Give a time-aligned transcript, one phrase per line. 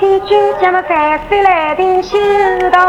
[0.00, 2.16] 天君将么三岁来定修
[2.72, 2.80] 道，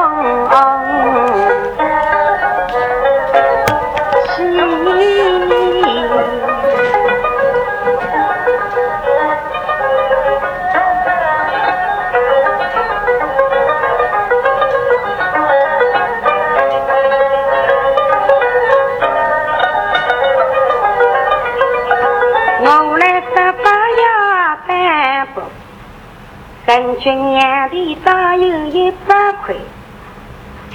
[26.82, 29.16] 人君两地早有一百
[29.46, 29.54] 块，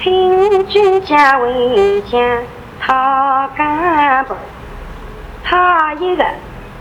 [0.01, 2.17] 请君家回家
[2.79, 2.93] 讨
[3.57, 4.37] 家婆，
[5.43, 5.57] 讨
[5.99, 6.23] 一个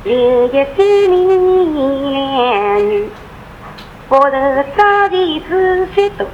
[0.04, 3.10] 留一三年两女，
[4.08, 4.30] 白头
[4.76, 6.24] 早地子虽多，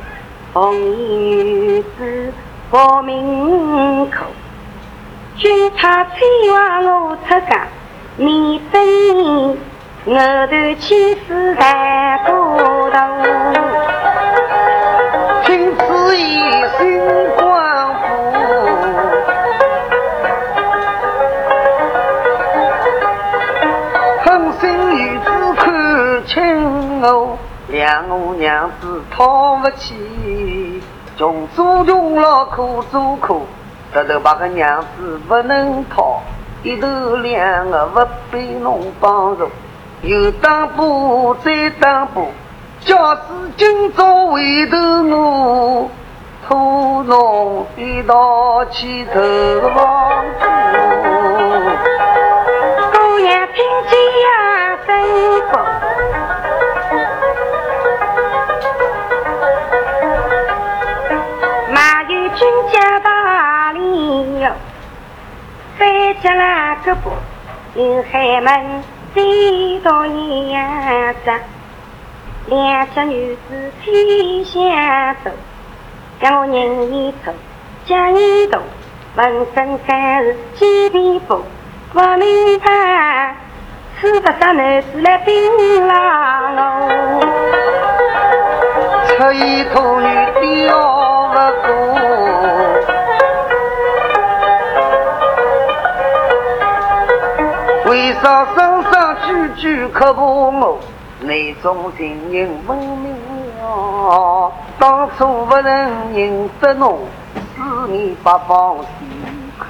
[0.52, 2.30] 红衣女子
[2.70, 4.26] 报名口。
[5.38, 7.66] 君他催望我出家，
[8.16, 9.56] 你等
[10.04, 12.20] 我头起死在
[24.62, 27.36] 心女子看清我，
[27.68, 30.80] 让我娘子讨不起，
[31.16, 33.44] 穷做穷了苦做苦，
[33.92, 36.22] 这头把个娘子不能讨，
[36.62, 39.50] 一头两个不被侬帮助。
[40.02, 42.28] 又当补再当补，
[42.82, 44.78] 假使今朝回头
[45.10, 45.90] 我，
[46.46, 49.20] 拖侬一道去投
[49.74, 51.01] 亡处。
[66.84, 67.10] 个不
[67.74, 68.82] 有海门。
[69.14, 71.30] 最到娘子，
[72.46, 75.30] 两家女子天下走，
[76.18, 77.30] 让我人一走，
[77.84, 78.62] 家一动，
[79.14, 81.44] 浑身干是几皮肤，
[81.92, 83.36] 不明白，
[84.00, 85.94] 是不是男子来盯牢
[86.54, 87.20] 我？
[89.08, 90.06] 出一头女
[90.40, 91.01] 吊不
[98.22, 100.78] 过，为啥身上句句刻薄我？
[101.20, 103.14] 内中情人分明
[103.60, 107.00] 了，当初不能认得侬，
[107.54, 109.06] 四面八方细
[109.58, 109.68] 看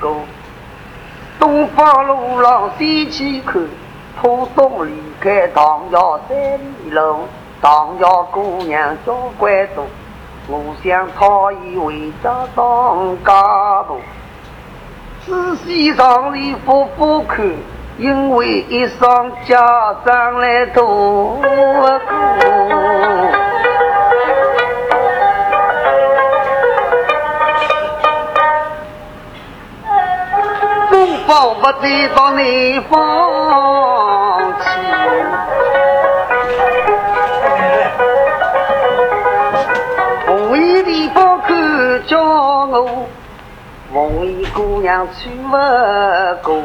[0.00, 0.16] 过。
[1.38, 3.66] 东方路上西去看，
[4.20, 7.20] 浦东离开唐窑三里路，
[7.60, 9.86] 唐窑姑娘交关多，
[10.48, 13.98] 我想讨伊回家当家婆。
[15.26, 17.50] 仔细上里复复看，
[17.96, 19.56] 因为一双家
[20.04, 22.00] 长来渡过。
[30.90, 32.92] 东方不对到南方
[34.60, 34.64] 去，
[40.26, 43.06] 同一地方看叫我。
[43.92, 45.56] 梦里姑娘娶不
[46.42, 46.60] 过，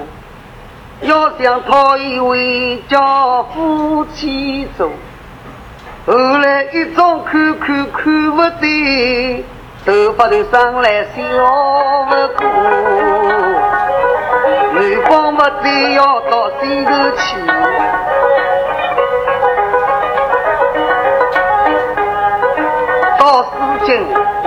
[1.02, 4.90] 要想讨一回家夫妻做。
[6.06, 9.44] 后来一早看看看不对，
[9.86, 11.12] 头发头上来笑
[12.10, 12.46] 不过。
[14.74, 17.40] 南方不对要到西头去，
[23.18, 23.50] 到四
[23.86, 23.90] 京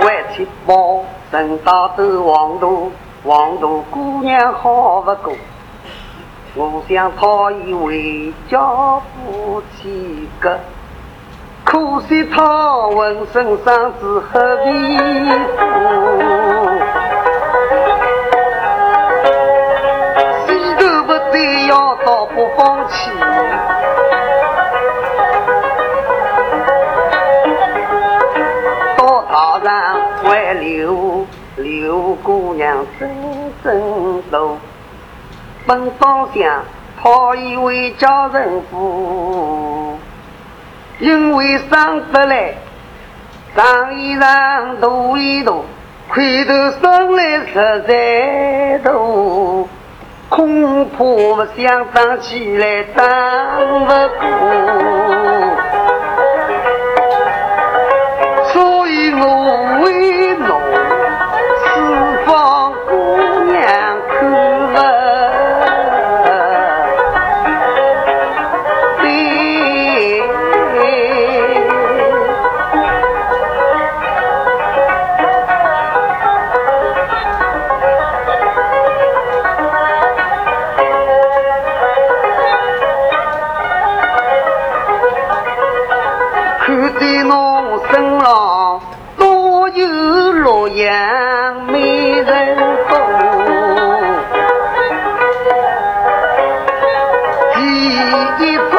[0.05, 1.03] 外七包。
[1.31, 2.91] 人大都黄土，
[3.25, 5.33] 黄土姑娘好不过。
[6.55, 8.59] 我想讨伊回家
[8.99, 10.59] 夫妻个，
[11.63, 14.97] 可惜他浑身伤子黑皮
[15.57, 15.63] 肤，
[20.45, 23.09] 心头不对要到北方去。
[28.95, 29.67] 到塔上
[30.23, 31.25] 还留
[31.55, 33.09] 刘姑娘真
[33.63, 34.55] 真多，
[35.65, 36.63] 本当想
[37.01, 39.97] 讨一位家人妇，
[40.99, 42.53] 因为生得来
[43.55, 44.87] 长一长大
[45.17, 45.53] 一大，
[46.09, 48.91] 块头生来实在大，
[50.29, 53.85] 恐怕想长起来长不
[54.19, 54.62] 过。
[89.69, 92.57] 有洛阳美人
[92.87, 92.91] 多，
[97.53, 97.57] 第
[97.89, 98.71] 一朝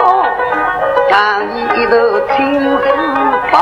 [1.10, 1.12] 上
[1.54, 1.92] 一头
[2.28, 2.34] 青
[2.78, 2.82] 丝
[3.50, 3.52] 发，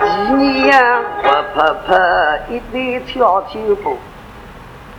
[0.00, 0.38] 第二
[0.68, 0.72] 样
[1.22, 1.24] 活
[1.54, 1.56] 泼
[1.86, 1.88] 泼
[2.48, 3.98] 一对跳秋步，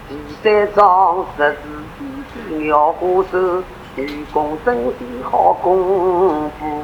[0.07, 0.11] 第
[0.43, 0.45] 三
[0.75, 1.57] 张十字
[2.57, 3.63] 妙花手。
[3.95, 4.93] 愚公真是
[5.23, 6.83] 好功夫，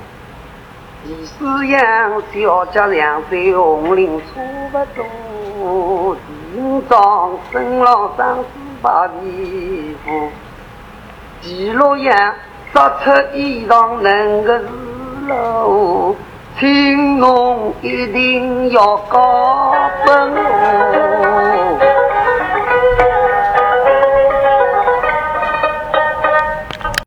[1.06, 4.24] 第四样小家两岁红绫出
[4.72, 8.46] 不多，第五桩身老上四
[8.81, 10.30] 把皮肤，
[11.42, 12.34] 第六样
[12.74, 14.66] 织出衣裳能个是
[15.28, 16.16] 喽，
[16.60, 19.74] 请侬一定要高
[20.06, 20.34] 分。